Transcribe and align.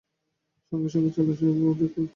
সঙ্গে 0.71 0.89
সঙ্গে 0.89 1.09
চলল 1.11 1.29
ওদের 1.29 1.89
কুদৃষ্টি। 1.93 2.01